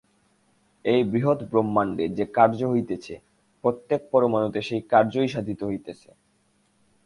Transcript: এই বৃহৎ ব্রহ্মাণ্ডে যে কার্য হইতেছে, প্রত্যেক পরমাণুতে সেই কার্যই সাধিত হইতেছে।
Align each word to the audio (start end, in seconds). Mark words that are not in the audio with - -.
এই 0.85 1.01
বৃহৎ 1.03 1.39
ব্রহ্মাণ্ডে 1.43 2.05
যে 2.09 2.25
কার্য 2.33 2.59
হইতেছে, 2.63 3.13
প্রত্যেক 3.63 4.01
পরমাণুতে 4.11 4.59
সেই 4.61 4.81
কার্যই 4.89 5.27
সাধিত 5.27 5.59
হইতেছে। 5.63 6.09